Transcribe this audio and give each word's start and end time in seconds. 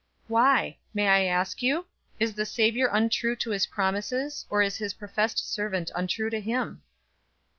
"Why? 0.27 0.77
May 0.95 1.07
I 1.09 1.25
ask 1.25 1.61
you? 1.61 1.85
Is 2.19 2.33
the 2.33 2.43
Savior 2.43 2.89
untrue 2.91 3.35
to 3.35 3.51
his 3.51 3.67
promises, 3.67 4.47
or 4.49 4.63
is 4.63 4.77
his 4.77 4.95
professed 4.95 5.37
servant 5.53 5.91
untrue 5.93 6.31
to 6.31 6.39
him?" 6.39 6.81